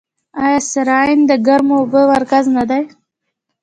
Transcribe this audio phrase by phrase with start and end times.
[0.43, 2.81] آیا سرعین د ګرمو اوبو مرکز نه دی؟